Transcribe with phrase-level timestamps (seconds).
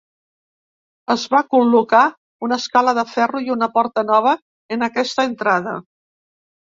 [1.15, 2.05] Es va col·locar
[2.47, 4.33] una escala de ferro i una porta nova
[4.77, 5.75] en aquesta entrada.